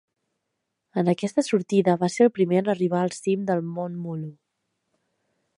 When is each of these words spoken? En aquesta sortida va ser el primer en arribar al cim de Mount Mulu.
En 1.01 1.11
aquesta 1.13 1.43
sortida 1.49 1.95
va 2.05 2.09
ser 2.15 2.27
el 2.29 2.33
primer 2.39 2.63
en 2.63 2.73
arribar 2.75 3.03
al 3.05 3.15
cim 3.19 3.47
de 3.51 3.61
Mount 3.77 4.03
Mulu. 4.07 4.35